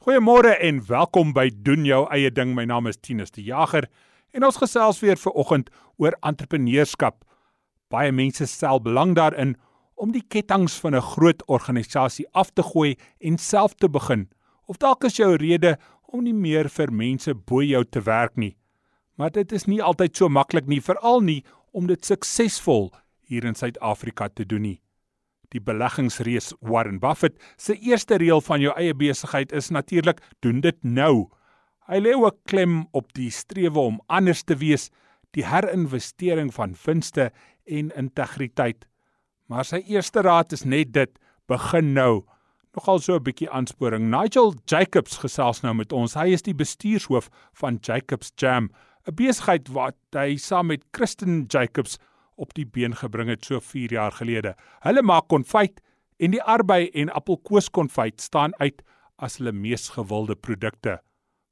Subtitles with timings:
[0.00, 2.54] Goeiemôre en welkom by doen jou eie ding.
[2.56, 3.84] My naam is Tinus die Jager
[4.32, 5.68] en ons gesels weer vir oggend
[6.00, 7.18] oor entrepreneurskap.
[7.92, 9.52] Baie mense stel belang daarin
[10.00, 14.30] om die ketTINGS van 'n groot organisasie af te gooi en self te begin.
[14.64, 15.76] Of dalk is jou rede
[16.08, 18.56] om nie meer vir mense bo jou te werk nie.
[19.18, 22.90] Maar dit is nie altyd so maklik nie, veral nie om dit suksesvol
[23.28, 24.80] hier in Suid-Afrika te doen nie.
[25.50, 30.78] Die beleggingsreus Warren Buffett se eerste reël van jou eie besigheid is natuurlik doen dit
[30.82, 31.26] nou.
[31.90, 34.90] Hy lê ook klem op die strewe om anders te wees,
[35.34, 37.30] die herinvestering van winste
[37.66, 38.86] en integriteit.
[39.50, 41.10] Maar sy eerste raad is net dit:
[41.50, 42.22] begin nou.
[42.76, 44.10] Nogal so 'n bietjie aansporing.
[44.10, 46.14] Nigel Jacobs gesels nou met ons.
[46.14, 48.70] Hy is die bestuurshoof van Jacobs Jam,
[49.08, 51.98] 'n besigheid wat hy saam met Kristen Jacobs
[52.40, 54.54] op die been gebring het so 4 jaar gelede.
[54.86, 55.80] Hulle maak konfyt
[56.20, 58.82] en die arbei en appelkoeskonfyt staan uit
[59.20, 60.98] as hulle mees gewilde produkte.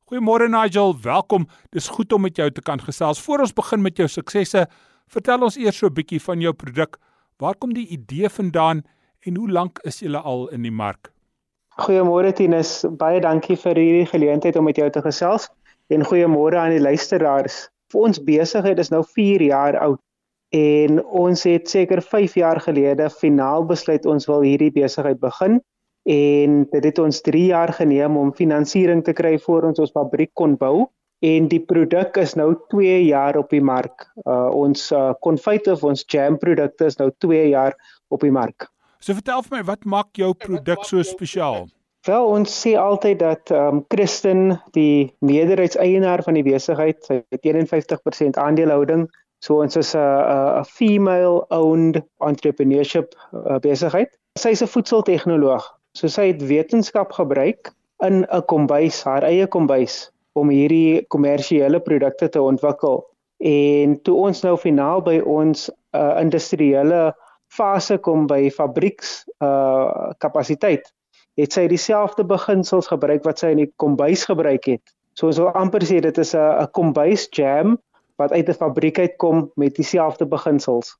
[0.08, 1.44] Goeiemôre Nigel, welkom.
[1.76, 3.20] Dis goed om met jou te kan gesels.
[3.20, 4.64] Voor ons begin met jou suksesse,
[5.12, 6.96] vertel ons eers so 'n bietjie van jou produk.
[7.38, 8.82] Waar kom die idee vandaan
[9.26, 11.12] en hoe lank is julle al in die mark?
[11.78, 15.48] Goeiemôre Tinus, baie dankie vir hierdie geleentheid om met jou te gesels
[15.88, 17.68] en goeiemôre aan die luisteraars.
[17.92, 20.00] Vir ons besigheid is nou 4 jaar oud
[20.54, 25.60] en ons het seker 5 jaar gelede finaal besluit ons wil hierdie besigheid begin
[26.08, 30.32] en dit het ons 3 jaar geneem om finansiering te kry voor ons ons fabriek
[30.34, 30.88] kon bou
[31.20, 34.06] en die produk is nou 2 jaar op die mark.
[34.24, 37.74] Uh, ons uh, konfyt of ons jam produkte is nou 2 jaar
[38.08, 38.68] op die mark.
[39.02, 41.66] So vertel vir my wat maak jou produk so spesiaal?
[42.06, 47.44] Wel ons sê altyd dat ehm um, Kristen die meerderheidseienaar van die besigheid, sy het
[47.44, 49.98] 51% aandelehouding So ons is 'n
[50.60, 54.10] 'n female owned entrepreneurship uh, besigheid.
[54.38, 55.64] Sy is 'n voedseltegnoloog.
[55.94, 57.72] So sy het wetenskap gebruik
[58.02, 63.06] in 'n kombuis, haar eie kombuis om hierdie kommersiële produkte te ontwikkel.
[63.38, 67.14] En toe ons nou finaal by ons uh, industriële
[67.48, 70.92] fase kom by fabrieks uh kapasiteit,
[71.38, 74.82] het sy dieselfde beginsels gebruik wat sy in die kombuis gebruik het.
[75.14, 77.78] So ons wil amper sê dit is 'n kombuis jam
[78.18, 80.96] wat uit 'n fabriek uitkom met dieselfde beginsels.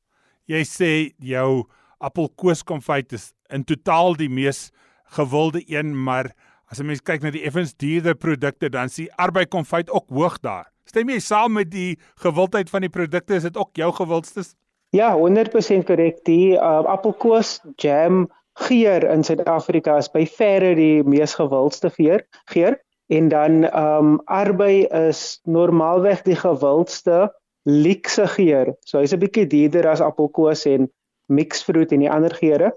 [0.47, 1.67] Jy sê jou
[1.99, 4.71] appelkoeskonfyt is in totaal die mees
[5.05, 6.33] gewilde een, maar
[6.71, 10.71] as 'n mens kyk na die effens duurder produkte, dan sien arbeikonfyt ook hoog daar.
[10.85, 13.35] Stem jy saam met die gewildheid van die produkte?
[13.35, 14.55] Is dit ook jou gewildstes?
[14.91, 16.25] Ja, 100% korrek.
[16.25, 22.25] Die uh, appelkoes jam geur in Suid-Afrika is by verre die mees gewildste geur.
[22.45, 22.79] Geur
[23.09, 27.33] en dan ehm um, arbei is normaalweg die gewildste
[27.63, 28.75] luxe geur.
[28.81, 30.91] So hy's 'n bietjie duurder as appelkoos en
[31.27, 32.73] mixed fruit en die ander geure.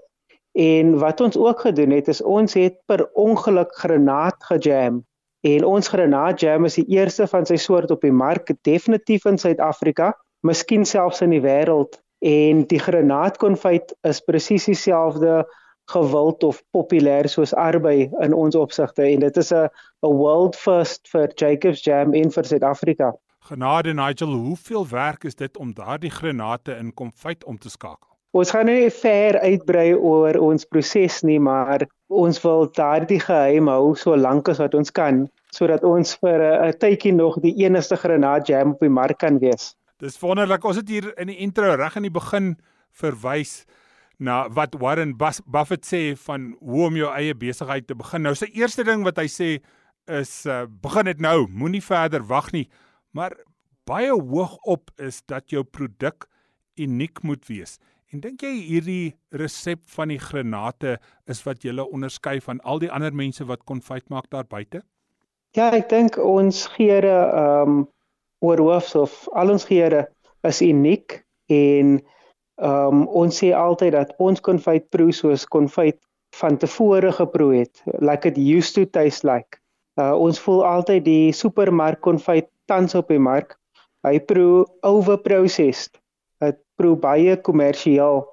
[0.52, 5.04] En wat ons ook gedoen het is ons het per ongeluk granaat gejam.
[5.40, 9.38] En ons granaat jam is die eerste van sy soort op die mark, definitief in
[9.38, 11.98] Suid-Afrika, miskien selfs in die wêreld.
[12.22, 15.42] En die granaatkonfyt is presies dieselfde
[15.92, 19.68] gewild of populêr soos arbei in ons opsigte en dit is 'n
[20.02, 23.12] 'n world first vir Jacobs Jam in vir Suid-Afrika.
[23.48, 28.08] Genade Nigel, hoeveel werk is dit om daardie granate in konfyt om te skakel?
[28.32, 33.94] Ons gaan nie ver uitbrei oor ons proses nie, maar ons wil daardie geheim hou
[33.94, 38.48] so lank as wat ons kan sodat ons vir 'n tydjie nog die enigste granaat
[38.48, 39.74] jam op die mark kan wees.
[39.98, 40.64] Dis wonderlik.
[40.64, 42.56] Ons het hier in die intro reg in die begin
[42.90, 43.64] verwys
[44.22, 48.24] na wat Warren Buffett sê van hoe om jou eie besigheid te begin.
[48.26, 49.48] Nou sy eerste ding wat hy sê
[50.10, 52.66] is uh, begin dit nou, moenie verder wag nie.
[53.14, 53.34] Maar
[53.88, 56.26] baie hoog op is dat jou produk
[56.80, 57.78] uniek moet wees.
[58.12, 60.98] En dink jy hierdie resep van die granate
[61.30, 64.82] is wat julle onderskei van al die ander mense wat konfyt maak daar buite?
[65.56, 67.82] Ja, ek dink ons geure ehm um,
[68.42, 70.00] oor hoofs of al ons geure
[70.48, 71.20] is uniek
[71.52, 72.00] en
[72.60, 75.98] Ehm um, ons sê altyd dat ons konfyt proe soos konfyt
[76.36, 77.82] van tevore geproe het.
[77.98, 79.58] Like it used to taste like.
[80.00, 83.56] Uh, ons voel altyd die supermark konfyt tans op die mark.
[84.06, 85.98] Hy proe overprocessed.
[86.40, 88.24] Dit proe baie kommersieel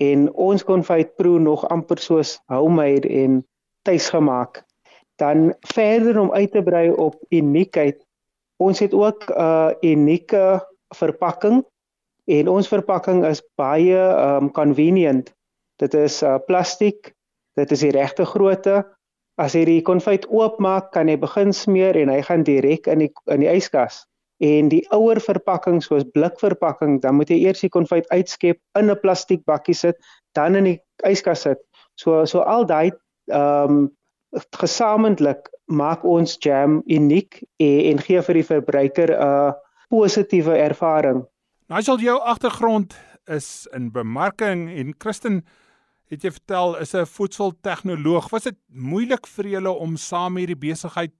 [0.00, 3.42] en ons konfyt proe nog amper soos homemade en
[3.84, 4.64] tuisgemaak.
[5.20, 8.00] Dan verder om uit te brei op uniekheid.
[8.56, 10.60] Ons het ook 'n uh, unieke
[10.94, 11.64] verpakking
[12.30, 15.32] En ons verpakking is baie um convenient.
[15.82, 17.14] Dit is uh plastiek.
[17.58, 18.82] Dit is die regte grootte.
[19.40, 23.10] As jy die konfyt oopmaak, kan jy begin smeer en hy gaan direk in die
[23.32, 24.04] in die yskas.
[24.42, 29.00] En die ouer verpakking soos blikverpakking, dan moet jy eers die konfyt uitskep in 'n
[29.02, 29.96] plastiek bakkie sit,
[30.34, 31.58] dan in die yskas sit.
[31.96, 32.92] So so al daai
[33.32, 33.90] um
[34.58, 39.54] gesamentlik maak ons jam uniek en, en gee vir die verbruiker 'n
[39.90, 41.26] positiewe ervaring.
[41.72, 42.92] Nigel, jou agtergrond
[43.24, 45.38] is in bemarking en Kristen
[46.12, 48.28] het jy vertel is 'n voedseltegnoloog.
[48.28, 51.12] Was dit moeilik vir julle om saam hierdie besigheid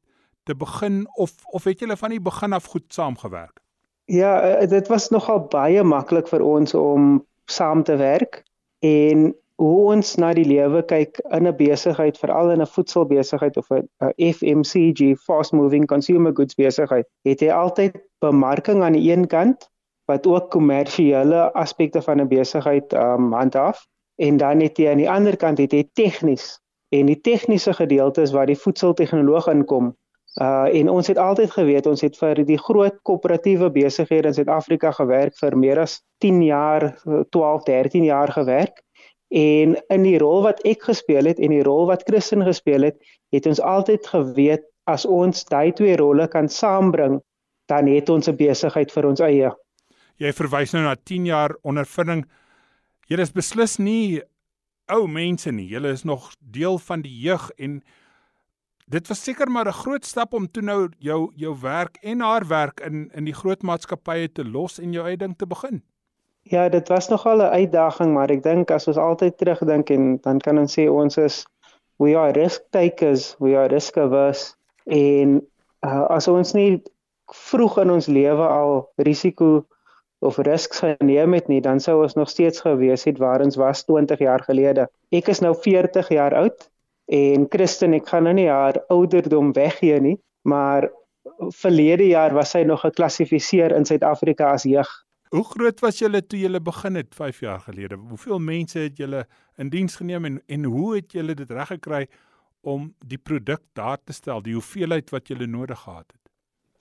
[0.45, 3.63] te begin of of het julle van die begin af goed saamgewerk?
[4.05, 8.45] Ja, eh, dit was nogal baie maklik vir ons om saam te werk
[8.79, 13.71] en hoe ons na die lewe kyk in 'n besigheid, veral in 'n voedselbesigheid of
[13.71, 13.89] 'n
[14.19, 19.72] FMCG, fast moving consumer goods besigheid, het jy altyd bemarking aan die een kant
[20.13, 23.87] wat ook kommersiële aspekte van 'n besigheid um handhaaf
[24.17, 26.61] en dan het jy aan die ander kant het jy tegnies
[26.93, 29.97] en die tegniese gedeelte is waar die voedseltegnoloog inkom.
[30.41, 34.91] Uh en ons het altyd geweet ons het vir die groot koöperatiewe besighede in Suid-Afrika
[34.91, 36.95] gewerk vir meer as 10 jaar,
[37.31, 38.83] 12, 13 jaar gewerk
[39.33, 42.99] En in die rol wat ek gespeel het en die rol wat Christen gespeel het,
[43.33, 47.17] het ons altyd geweet as ons daai twee rolle kan saambring,
[47.73, 49.53] dan het ons 'n besigheid vir ons eie.
[50.23, 52.23] Jy verwys nou na 10 jaar ondervinding.
[53.11, 54.23] Jy is beslis nie
[54.93, 55.67] ou mense nie.
[55.73, 57.81] Jy is nog deel van die jeug en
[58.93, 62.47] dit was seker maar 'n groot stap om toe nou jou jou werk en haar
[62.47, 65.83] werk in in die groot maatskappye te los en jou eie ding te begin.
[66.43, 70.39] Ja, dit was nogal 'n uitdaging, maar ek dink as ons altyd terugdink en dan
[70.39, 71.47] kan ons sê ons is
[71.99, 74.55] we are risk takers, we are risk averse
[74.87, 75.41] en
[75.87, 76.83] uh, as ons nie
[77.27, 79.67] vroeg in ons lewe al risiko
[80.23, 83.85] of risks geneem het nie, dan sou ons nog steeds gewees het waar ons was
[83.89, 84.87] 20 jaar gelede.
[85.11, 86.69] Ek is nou 40 jaar oud
[87.13, 90.17] en Christen, ek gaan nou nie haar ouderdom weggee nie,
[90.47, 90.89] maar
[91.59, 94.91] verlede jaar was sy nog geklassifiseer in Suid-Afrika as jeug.
[95.33, 97.97] Hoe groot was julle toe julle begin het 5 jaar gelede?
[97.97, 99.25] Hoeveel mense het julle
[99.59, 102.07] in diens geneem en en hoe het julle dit reg gekry
[102.61, 106.22] om die produk daar te stel, die hoeveelheid wat julle nodig gehad het?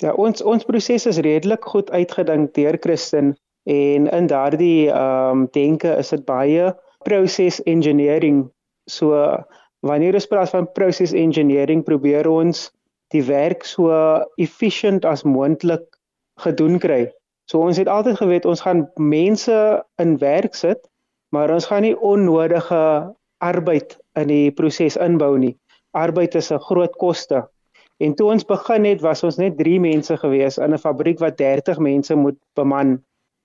[0.01, 3.35] Ja, ons ons proses is redelik goed uitgedink deur Christen
[3.69, 6.71] en in daardie ehm um, denke is dit baie
[7.05, 8.47] proses engineering.
[8.89, 9.13] So
[9.85, 12.71] wanneer ons praat van proses engineering, probeer ons
[13.13, 13.93] die werk so
[14.41, 15.85] efficient as moontlik
[16.41, 17.11] gedoen kry.
[17.45, 19.57] So ons het altyd geweet ons gaan mense
[20.01, 20.81] in werk sit,
[21.29, 22.83] maar ons gaan nie onnodige
[23.37, 25.57] arbeid in die proses inbou nie.
[25.93, 27.45] Arbeid is 'n groot koste.
[28.01, 31.37] En toe ons begin het, was ons net 3 mense gewees in 'n fabriek wat
[31.37, 32.97] 30 mense moet beman.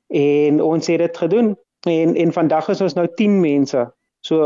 [0.08, 1.56] En ons het dit gedoen
[1.87, 3.93] en en vandag is ons nou 10 mense.
[4.20, 4.37] So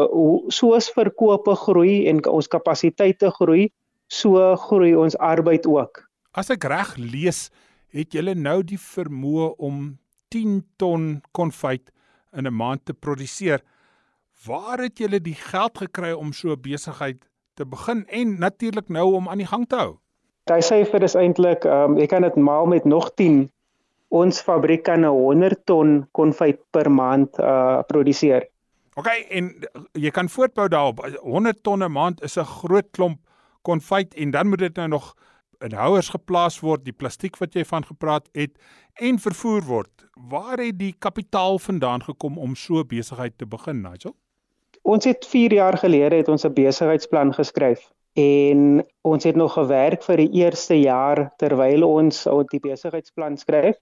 [0.48, 3.70] soos verkope groei en ons kapasiteite groei,
[4.06, 6.02] so groei ons arbeid ook.
[6.32, 7.50] As ek reg lees,
[7.88, 9.98] het julle nou die vermoë om
[10.28, 11.90] 10 ton konfyt
[12.32, 13.62] in 'n maand te produseer.
[14.46, 17.29] Waar het julle die geld gekry om so 'n besigheid
[17.60, 19.94] te begin en natuurlik nou om aan die gang te hou?
[20.48, 23.44] Daai syfer is eintlik, um, ek kan dit maal met nog 10.
[24.10, 28.48] Ons fabriek kan 100 ton konfyt per maand uh produseer.
[28.98, 29.52] OK, en
[29.94, 31.04] jy kan voortbou daarop.
[31.22, 33.20] 100 ton 'n maand is 'n groot klomp
[33.62, 35.14] konfyt en dan moet dit nou nog
[35.60, 38.56] in houers geplaas word, die plastiek wat jy van gepraat het
[38.94, 40.04] en vervoer word.
[40.30, 44.16] Waar het die kapitaal vandaan gekom om so besigheid te begin, Nigel?
[44.82, 50.02] Ons het 4 jaar gelede het ons 'n besigheidsplan geskryf en ons het nog gewerk
[50.02, 53.76] vir die eerste jaar terwyl ons op die besigheidsplan skryf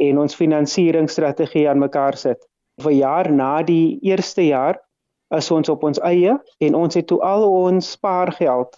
[0.00, 2.48] en ons finansieringsstrategie aan mekaar sit.
[2.80, 4.80] Vir jaar na die eerste jaar
[5.36, 8.76] is ons op ons eie en ons het toe al ons spaargeld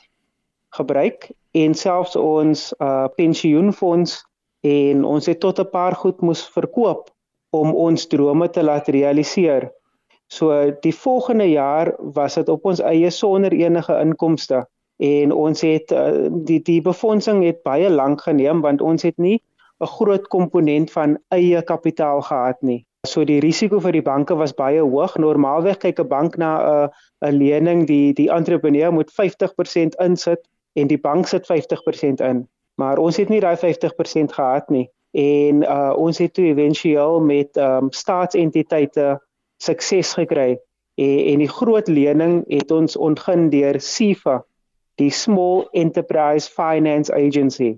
[0.76, 4.24] gebruik en selfs ons uh pensioenfonds
[4.66, 7.10] en ons het tot 'n paar goed moes verkoop
[7.50, 9.70] om ons drome te laat realiseer.
[10.26, 14.66] So die volgende jaar was dit op ons eie sonder enige inkomste
[14.96, 19.42] en ons het uh, die die befondsing het baie lank geneem want ons het nie
[19.80, 22.86] 'n groot komponent van eie kapitaal gehad nie.
[23.06, 25.16] So die risiko vir die banke was baie hoog.
[25.16, 30.48] Normaalweg kyk 'n bank na 'n uh, 'n lening die die entrepreneur moet 50% insit
[30.74, 32.48] en die bank sit 50% in.
[32.74, 37.56] Maar ons het nie daai 50% gehad nie en uh ons het toe éventueel met
[37.56, 39.20] um staatsentiteite
[39.66, 40.56] sukses gekry.
[40.96, 44.40] En, en die groot lening het ons ontgin deur SIFA
[45.00, 47.76] die Small Enterprise Finance Agency.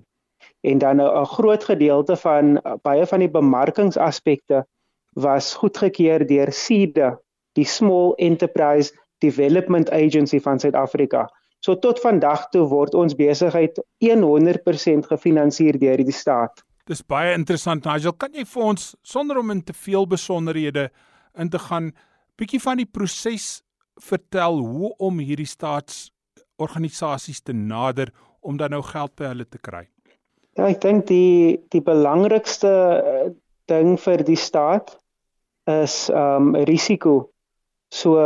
[0.61, 4.65] En dan 'n groot gedeelte van baie van die bemarkingsaspekte
[5.13, 7.19] was goedgekeur deur SEDA
[7.53, 11.29] die Small Enterprise Development Agency van Suid-Afrika.
[11.59, 16.63] So tot vandag toe word ons besigheid 100% gefinansier deur die staat.
[16.87, 20.89] Dis baie interessant Nigel, kan jy vir ons sonder om in te veel besonderhede
[21.39, 21.91] in te gaan
[22.39, 23.61] bietjie van die proses
[23.99, 26.09] vertel hoe om hierdie staats
[26.59, 29.85] organisasies te nader om dan nou geld by hulle te kry?
[30.57, 33.27] Ja, ek dink die die belangrikste eh,
[33.71, 34.95] ding vir die staat
[35.69, 37.29] is um risiko.
[37.93, 38.17] So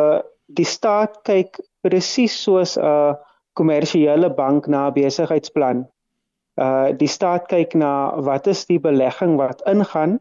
[0.47, 3.17] die staat kyk presies soos 'n
[3.59, 5.85] kommersiële bank na besigheidsplan.
[6.57, 10.19] Uh die staat kyk na wat is die belegging wat ingaan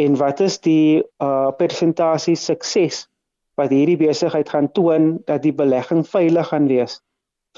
[0.00, 3.04] en wat is die uh persentasie sukses
[3.60, 7.00] wat hierdie besigheid gaan toon dat die belegging veilig gaan wees.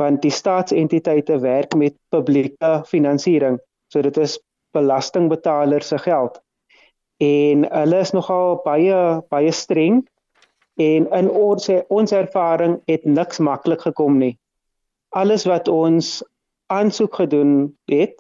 [0.00, 3.60] Want die staatsentiteite werk met publieke finansiering.
[3.92, 4.40] So dit is
[4.72, 6.40] belastingbetalers se geld.
[7.22, 8.98] En hulle is nogal baie
[9.30, 10.02] baie streng
[10.80, 14.34] en in ons ons ervaring het niks maklik gekom nie.
[15.12, 16.22] Alles wat ons
[16.72, 18.16] aansoek gedoen het,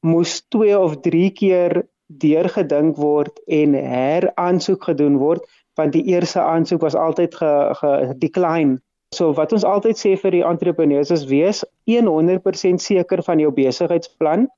[0.00, 1.82] moes 2 of 3 keer
[2.18, 5.44] deurgedink word en heraansoek gedoen word
[5.80, 8.76] want die eerste aansoek was altyd ge, ge decline.
[9.16, 14.48] So wat ons altyd sê vir die entrepreneurs is wees 100% seker van jou besigheidsplan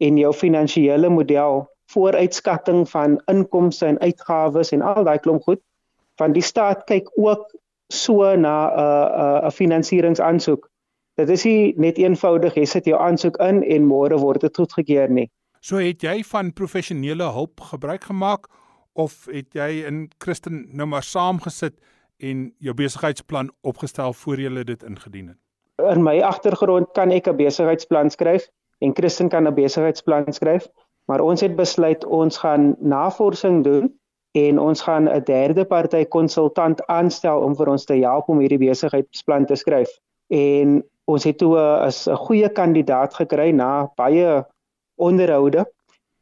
[0.00, 5.60] en jou finansiële model, vooruitskatting van inkomste en uitgawes en al daai klomp goed
[6.20, 7.48] want die staat kyk ook
[7.92, 10.68] so na 'n uh, 'n uh, 'n finansieringsaansoek.
[11.16, 15.10] Dit is nie net eenvoudig jy sit jou aansoek in en môre word dit goedgekeur
[15.10, 15.30] nie.
[15.62, 18.48] So het jy van professionele hulp gebruik gemaak
[18.98, 21.76] of het jy in Christen nou maar saamgesit
[22.18, 25.38] en jou besigheidsplan opgestel voor jy dit ingedien het?
[25.94, 28.48] In my agtergrond kan ek 'n besigheidsplan skryf
[28.82, 30.66] en Christen kan 'n besigheidsplan skryf,
[31.06, 33.94] maar ons het besluit ons gaan navorsing doen
[34.34, 38.58] en ons gaan 'n derde party konsultant aanstel om vir ons te help om hierdie
[38.58, 39.90] besigheidsplan te skryf.
[40.26, 44.44] En ons het toe 'n goeie kandidaat gekry na baie
[45.02, 45.66] onderhoude.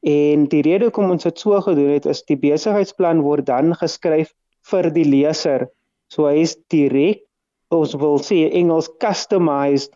[0.07, 4.33] En die rede hoekom ons dit so gedoen het is die besigheidsplan word dan geskryf
[4.71, 5.69] vir die leser.
[6.09, 7.27] So hy is direk
[7.71, 9.93] ons wil sê Engels customized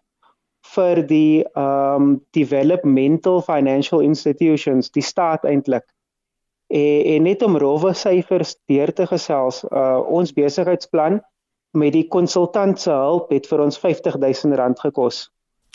[0.75, 5.85] vir die um developmental financial institutions, die staat eintlik
[6.75, 11.21] en, en net om rowwe syfers deur te gesels, uh, ons besigheidsplan
[11.75, 15.29] met die konsultant se hulp het vir ons R50000 gekos.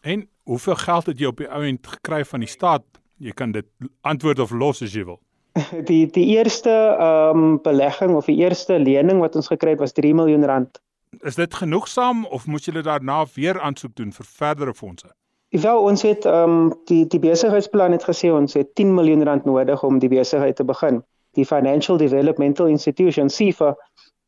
[0.04, 2.86] En hoeveel geld het jy op die ou end gekry van die staat?
[3.20, 3.68] Jy kan dit
[4.08, 5.20] antwoord of los as jy wil.
[5.90, 9.96] Die die eerste ehm um, belegging of die eerste lening wat ons gekry het was
[9.98, 10.80] 3 miljoen rand.
[11.26, 15.10] Is dit genoegsaam of moet julle daarna weer aansoek doen vir verdere fondse?
[15.50, 19.46] Wel ons het ehm um, die die besigheidsplan het gesê ons het 10 miljoen rand
[19.46, 21.02] nodig om die besigheid te begin.
[21.34, 23.76] Die Financial Developmental Institution SIFA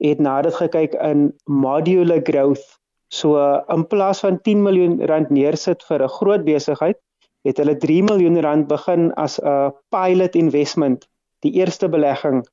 [0.01, 2.65] het nader gekyk in modular growth.
[3.13, 6.97] So in plaas van 10 miljoen rand neersit vir 'n groot besigheid,
[7.41, 11.07] het hulle 3 miljoen rand begin as 'n pilot investment,
[11.39, 12.47] die eerste belegging.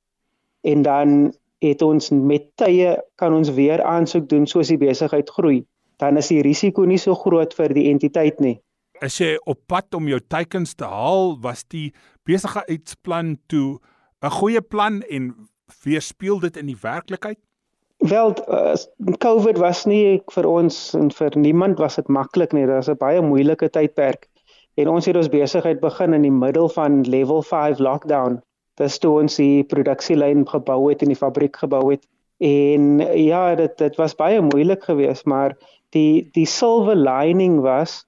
[0.60, 5.66] En dan het ons met tye kan ons weer aansoek doen soos die besigheid groei
[5.98, 8.56] dan is die risiko nie so groot vir die entiteit nie.
[9.02, 11.90] As jy op pad om jou teikens te haal, was die
[12.26, 13.78] besigheidsplan toe
[14.22, 15.34] 'n goeie plan en
[15.84, 17.38] weerspieël dit in die werklikheid?
[17.98, 18.74] Wel, uh,
[19.18, 22.66] COVID was nie vir ons en vir niemand was dit maklik nie.
[22.66, 24.28] Dit was 'n baie moeilike tydperk.
[24.78, 28.38] En ons het ons besigheid begin in die middel van level 5 lockdown.
[28.78, 32.04] Dis toe ons die produksielyn gebou het en die fabriek gebou het.
[32.38, 35.56] En ja, dit dit was baie moeilik geweest, maar
[35.96, 38.04] die die silver lining was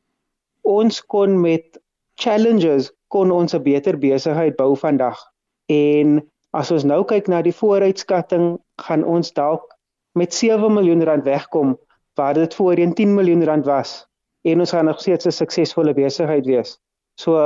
[0.62, 1.80] ons kon met
[2.14, 5.18] challenges kon ons 'n beter besigheid bou vandag.
[5.66, 6.20] En
[6.52, 9.74] as ons nou kyk na die vooruitskatting, gaan ons dalk
[10.14, 11.78] met 7 miljoen rand wegkom
[12.14, 14.09] waar dit voorheen 10 miljoen rand was
[14.42, 16.78] en ons gaan nog steeds 'n suksesvolle besigheid wees.
[17.20, 17.36] So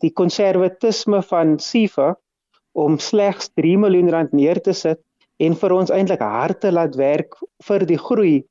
[0.00, 2.16] die konservatisme van SIFA
[2.72, 5.00] om slegs 3 miljoen rand neer te sit
[5.38, 8.42] en vir ons eintlik hard te laat werk vir die groei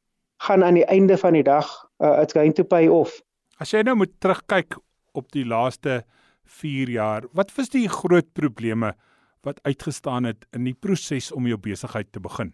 [0.42, 1.68] gaan aan die einde van die dag
[2.02, 3.22] uh, it's going to pay off.
[3.62, 4.78] As jy nou moet terugkyk
[5.14, 6.02] op die laaste
[6.46, 8.94] 4 jaar, wat was die groot probleme
[9.46, 12.52] wat uitgestaan het in die proses om jou besigheid te begin?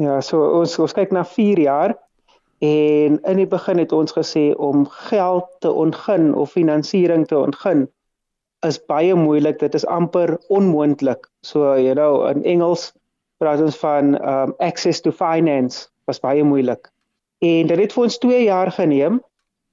[0.00, 1.94] Ja, so ons ons kyk na 4 jaar
[2.64, 7.86] en in die begin het ons gesê om geld te ontgin of finansiering te ontgin
[8.64, 11.28] is baie moeilik, dit is amper onmoontlik.
[11.44, 12.92] So you know, in Engels
[13.42, 16.88] praat ons van um access to finance was baie moeilik.
[17.44, 19.20] En dit het vir ons 2 jaar geneem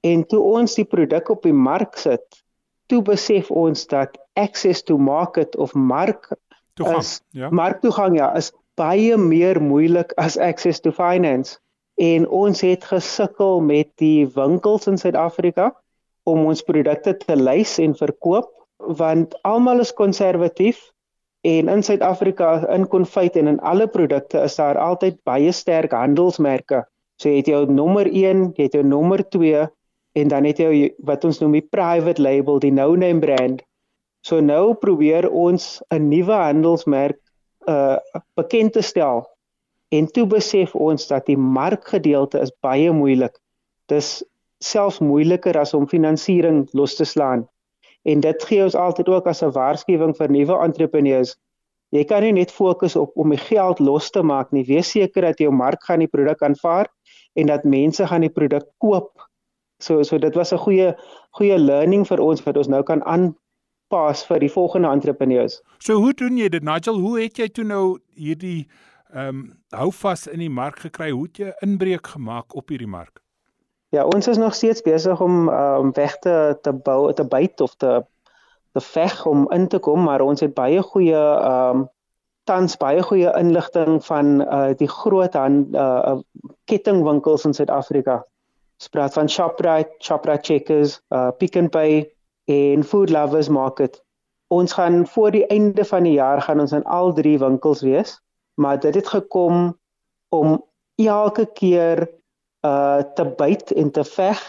[0.02, 2.42] en toe ons die produk op die mark sit,
[2.90, 6.32] toe besef ons dat access to market of mark
[6.74, 7.48] toegang, is, ja.
[7.50, 11.61] Marktoegang ja, is baie meer moeilik as access to finance.
[12.00, 15.72] En ons het gesukkel met die winkels in Suid-Afrika
[16.24, 18.50] om ons produkte te lys en verkoop
[18.98, 20.80] want almal is konservatief
[21.46, 26.82] en in Suid-Afrika in konfyt en in alle produkte is daar altyd baie sterk handelsmerke
[27.22, 29.66] So jy het jou nommer 1, jy het jou nommer 2
[30.18, 33.62] en dan het jy wat ons noem die private label, die no-name brand.
[34.26, 37.20] So nou probeer ons 'n nuwe handelsmerk
[37.68, 37.98] uh
[38.34, 39.22] bekend te stel.
[39.92, 43.34] En toe besef ons dat die markgedeelte is baie moeilik.
[43.92, 44.22] Dis
[44.64, 47.44] selfs moeiliker as om finansiering los te slaan.
[48.08, 51.36] En dit gee ons altyd ook as 'n waarskuwing vir nuwe entrepreneurs.
[51.92, 54.64] Jy kan nie net fokus op om die geld los te maak nie.
[54.64, 56.88] Wees seker dat jou mark gaan die produk aanvaar
[57.34, 59.28] en dat mense gaan die produk koop.
[59.78, 60.94] So so dit was 'n goeie
[61.30, 65.60] goeie learning vir ons wat ons nou kan aanpas vir die volgende entrepreneurs.
[65.78, 66.98] So hoe doen jy dit Nigel?
[66.98, 68.68] Hoe het jy toe nou hierdie
[69.12, 69.42] ehm um,
[69.76, 71.10] hou vas in die mark gekry?
[71.10, 73.22] Hoe het jy inbreuk gemaak op hierdie mark?
[73.92, 77.74] Ja, ons is nog steeds besig om um weg te te bou, te byt of
[77.76, 78.04] te
[78.72, 81.88] te veg om in te kom, maar ons het baie goeie um
[82.48, 86.16] tans baie goeie inligting van uh die groot han uh
[86.64, 88.22] kettingwinkels in Suid-Afrika.
[88.80, 92.08] Ons praat van Shoprite, Shoprite Checkers, uh Pick n Pay
[92.48, 94.00] en Food Lovers Market.
[94.48, 98.16] Ons gaan voor die einde van die jaar gaan ons in al drie winkels wees,
[98.54, 99.78] maar dit het gekom
[100.28, 100.58] om
[100.96, 102.08] elke keer
[102.62, 104.40] uh te byt en te veg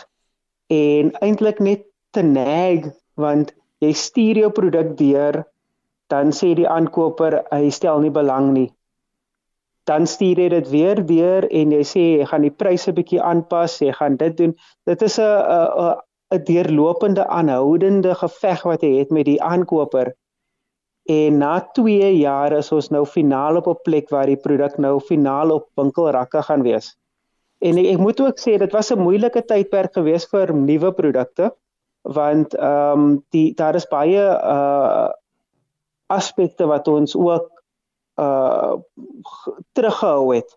[0.68, 5.44] en eintlik net te nag want jy stuur jou produk deur
[6.14, 8.70] dan sê die aankoper hy stel nie belang nie.
[9.90, 13.80] Dan stuur jy dit weer deur en jy sê jy gaan die pryse bietjie aanpas
[13.82, 14.54] jy gaan dit doen.
[14.88, 15.96] Dit is 'n 'n
[16.34, 20.14] 'n deurlopende aanhoudende geveg wat jy het met die aankoper
[21.06, 25.00] en na 2 jaar is ons nou finaal op 'n plek waar die produk nou
[25.00, 26.94] finaal op winkelrakke gaan wees
[27.64, 31.54] En ek, ek moet ook sê dit was 'n moeilike tydperk geweest vir nuwe produkte
[32.04, 34.24] want ehm um, die daar is baie
[34.56, 35.10] uh
[36.12, 37.48] aspekte wat ons ook
[38.20, 38.76] uh
[39.72, 40.50] teruggehou het.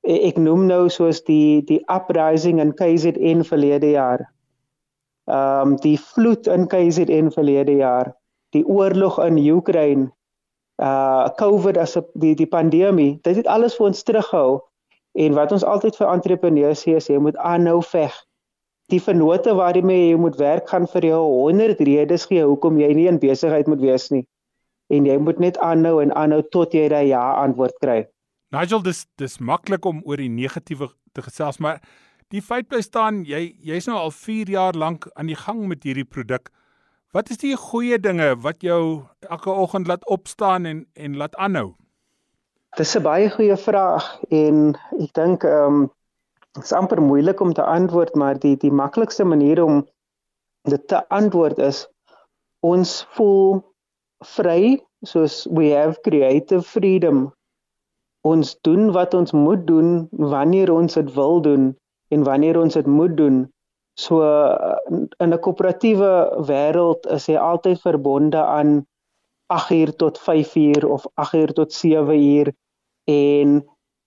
[0.00, 4.24] Ek, ek noem nou soos die die uprising in KZN verlede jaar.
[5.28, 8.14] Ehm um, die vloed in KZN verlede jaar,
[8.54, 10.10] die oorlog in Oekraïne,
[10.82, 14.62] uh COVID as die die pandemie, dit het alles vir ons teruggehou
[15.14, 18.14] En wat ons altyd vir entrepreneurs sê is jy moet aanhou veg.
[18.92, 23.06] Die vennote waarmee jy moet werk gaan vir jou 100 redes gee hoekom jy nie
[23.08, 24.24] in besigheid moet wees nie.
[24.90, 28.00] En jy moet net aanhou en aanhou tot jy daai ja antwoord kry.
[28.54, 31.78] Nigel, dis dis maklik om oor die negatiewe te gesels, maar
[32.34, 35.86] die feit bly staan jy jy's nou al 4 jaar lank aan die gang met
[35.86, 36.50] hierdie produk.
[37.14, 38.78] Wat is die goeie dinge wat jou
[39.30, 41.68] elke oggend laat opstaan en en laat aanhou?
[42.76, 44.74] Dis 'n baie goeie vraag en
[45.04, 45.84] ek dink ehm um,
[46.58, 49.86] dit is amper moeilik om te antwoord, maar die die maklikste manier om
[50.74, 51.86] dit te antwoord is
[52.60, 53.62] ons voel
[54.34, 57.32] vry soos we have creative freedom.
[58.26, 61.76] Ons doen wat ons moet doen wanneer ons dit wil doen
[62.08, 63.53] en wanneer ons dit moet doen.
[63.96, 64.22] So
[64.90, 66.12] in 'n koöperatiewe
[66.48, 68.86] wêreld is jy altyd verbonde aan
[69.46, 72.50] 8 uur tot 5 uur of 8 uur tot 7 uur
[73.06, 73.62] en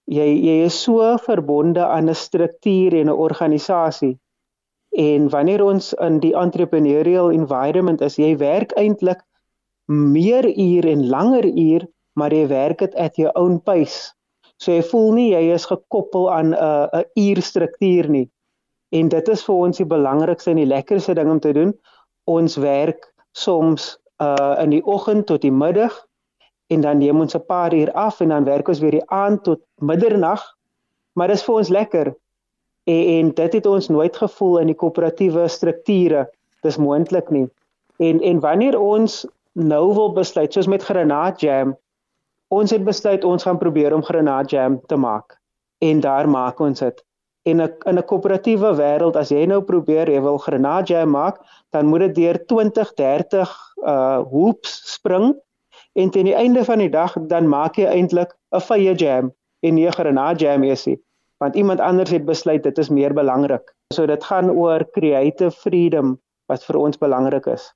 [0.08, 4.20] jy jy is so verbonde aan 'n struktuur en 'n organisasie.
[4.92, 9.22] En wanneer ons in die entrepreneurial environment is, jy werk eintlik
[9.88, 14.14] meer ure en langer ure, maar jy werk dit at your own pace.
[14.58, 18.30] So jy voel nie jy is gekoppel aan 'n 'n uurstruktuur nie.
[18.90, 21.74] En dit is vir ons die belangrikste en die lekkerste ding om te doen.
[22.26, 25.94] Ons werk soms uh in die oggend tot die middag
[26.74, 29.44] en dan neem ons 'n paar uur af en dan werk ons weer die aand
[29.44, 30.42] tot middernag.
[31.14, 32.16] Maar dit is vir ons lekker.
[32.84, 36.30] En, en dit het ons nooit gevoel in die koöperatiewe strukture.
[36.62, 37.48] Dis moontlik nie.
[37.98, 41.78] En en wanneer ons nou wil besluit soos met granaat jam,
[42.48, 45.40] ons het besluit ons gaan probeer om granaat jam te maak.
[45.78, 47.07] En daar maak ons dit.
[47.48, 51.40] En in 'n koöperatiewe wêreld as jy nou probeer jy wil granaat jam maak,
[51.72, 53.52] dan moet dit deur 20, 30
[53.86, 55.36] uh hoops spring
[55.94, 59.32] en teen die einde van die dag dan maak jy eintlik 'n vye jam
[59.62, 60.98] en nie 'n granat jam esie
[61.38, 63.74] want iemand anders het besluit dit is meer belangrik.
[63.94, 67.74] So dit gaan oor creative freedom wat vir ons belangrik is.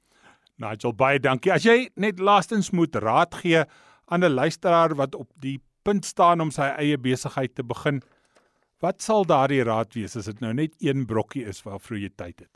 [0.61, 1.53] Nigel baie dankie.
[1.53, 3.63] As jy net laastens moet raad gee
[4.05, 8.01] aan 'n luisteraar wat op die punt staan om sy eie besigheid te begin,
[8.81, 12.45] wat sal daardie raad wees as dit nou net een brokkie is waarvoor jy tyd
[12.45, 12.53] het?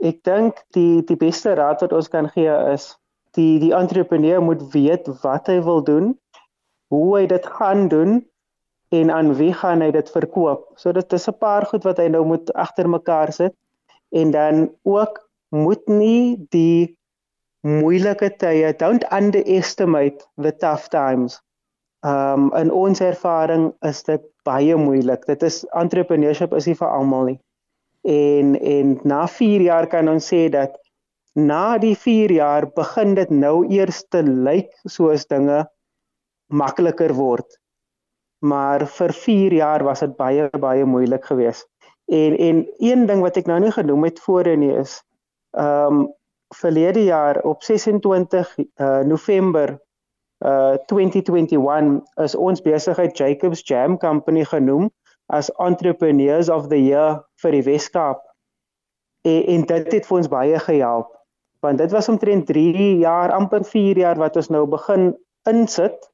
[0.00, 2.94] Ek dink die die beste raad wat ons kan gee is
[3.36, 6.14] die die entrepreneur moet weet wat hy wil doen,
[6.92, 8.18] hoe hy dit gaan doen
[8.96, 10.68] en aan wie gaan hy dit verkoop.
[10.80, 13.54] So dit is 'n paar goed wat hy nou moet agter mekaar sit
[14.12, 16.96] en dan ook moet nie die
[17.60, 21.40] moeilike tye don't underestimate the tough times.
[22.04, 25.24] Ehm um, in ons ervaring is dit baie moeilik.
[25.26, 27.38] Dit is entrepreneurship is nie vir almal nie.
[28.06, 30.76] En en na 4 jaar kan ons sê dat
[31.34, 35.64] na die 4 jaar begin dit nou eers te lyk soos dinge
[36.48, 37.48] makliker word.
[38.44, 41.66] Maar vir 4 jaar was dit baie baie moeilik geweest.
[42.06, 45.02] En en een ding wat ek nou nie genoem het voorheen nie is
[45.56, 46.06] ehm um,
[46.54, 49.80] verlede jaar op 26 uh, November
[50.46, 54.90] uh 2021 is ons besigheid Jacobs Jam Company genoem
[55.26, 58.22] as Entrepreneurs of the Year vir die Weskaap.
[59.26, 61.12] En, en dit het vir ons baie gehelp
[61.64, 65.10] want dit was omtrent 3 jaar amper 4 jaar wat ons nou begin
[65.50, 66.10] insit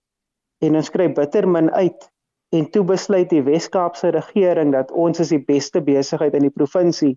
[0.63, 2.09] en ons skryf bitter min uit.
[2.53, 7.17] En toe besluit die Wes-Kaapse regering dat ons is die beste besigheid in die provinsie.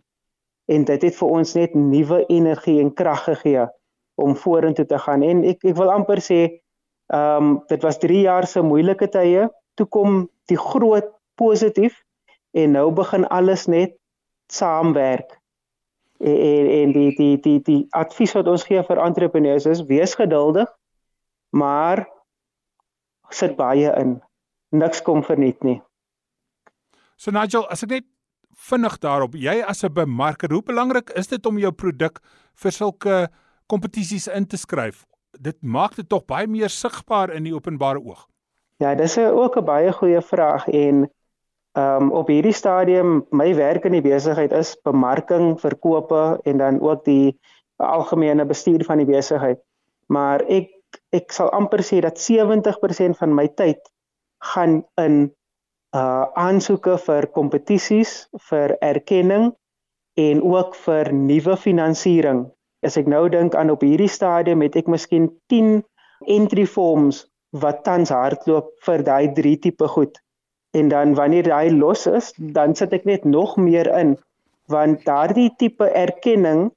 [0.72, 3.68] En dit het vir ons net nuwe energie en krag gegee
[4.16, 5.24] om vorentoe te gaan.
[5.24, 6.40] En ek ek wil amper sê
[7.14, 12.02] ehm um, dit was 3 jaar se moeilike tye toe kom die groot positief
[12.52, 13.98] en nou begin alles net
[14.52, 15.40] saamwerk
[16.20, 20.16] en en, en die die die die advies wat ons gee vir entrepreneurs is wees
[20.16, 20.70] geduldig
[21.52, 22.06] maar
[23.30, 24.20] sit baie in
[24.76, 25.80] niks kom verniet nie.
[27.16, 28.08] So Nigel, as ek net
[28.70, 32.20] vinnig daarop, jy as 'n bemarker, hoe belangrik is dit om jou produk
[32.56, 33.28] vir sulke
[33.68, 35.06] kompetisies in te skryf?
[35.40, 38.28] Dit maak dit tog baie meer sigbaar in die openbare oog.
[38.78, 41.10] Ja, dis 'n ook 'n baie goeie vraag en
[41.76, 46.82] ehm um, op hierdie stadium my werk in die besigheid is bemarking, verkope en dan
[46.82, 47.40] ook die
[47.76, 49.60] algemene bestuur van die besigheid.
[50.08, 50.72] Maar ek
[51.12, 53.80] ek sal amper sê dat 70% van my tyd
[54.54, 55.34] gaan in
[55.96, 59.54] uh aansoeke vir kompetisies, vir erkenning
[60.16, 62.46] en ook vir nuwe finansiering.
[62.86, 65.82] As ek nou dink aan op hierdie stadium het ek miskien 10
[66.38, 67.26] entry forms
[67.64, 70.20] wat tans hardloop vir daai drie tipe goed.
[70.76, 74.16] En dan wanneer hy los is, dan sit ek net nog meer in
[74.74, 76.72] want daardie tipe erkenning